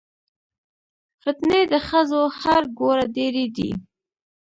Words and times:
فتنې 1.21 1.61
د 1.71 1.73
ښځو 1.87 2.21
هر 2.39 2.61
ګوره 2.79 3.05
ډېرې 3.17 3.45
دي 3.55 3.69